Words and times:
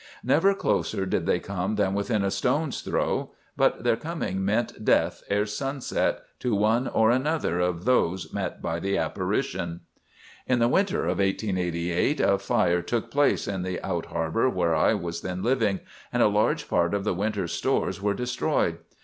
"Never 0.23 0.55
closer 0.55 1.05
did 1.05 1.27
they 1.27 1.39
come 1.39 1.75
than 1.75 1.93
within 1.93 2.23
a 2.23 2.31
stone's 2.31 2.81
throw; 2.81 3.33
but 3.55 3.83
their 3.83 3.95
coming 3.95 4.43
meant 4.43 4.83
death 4.83 5.21
ere 5.29 5.45
sunset 5.45 6.21
to 6.39 6.55
one 6.55 6.87
or 6.87 7.11
another 7.11 7.59
of 7.59 7.85
those 7.85 8.33
met 8.33 8.63
by 8.63 8.79
the 8.79 8.97
apparition. 8.97 9.81
"In 10.47 10.57
the 10.57 10.67
winter 10.67 11.01
of 11.03 11.19
1888 11.19 12.19
a 12.19 12.39
fire 12.39 12.81
took 12.81 13.11
place 13.11 13.47
in 13.47 13.61
the 13.61 13.79
out 13.85 14.07
harbor 14.07 14.49
where 14.49 14.73
I 14.73 14.95
was 14.95 15.21
then 15.21 15.43
living, 15.43 15.81
and 16.11 16.23
a 16.23 16.27
large 16.27 16.67
part 16.67 16.95
of 16.95 17.03
the 17.03 17.13
winter's 17.13 17.51
stores 17.53 18.01
was 18.01 18.17
destroyed. 18.17 18.79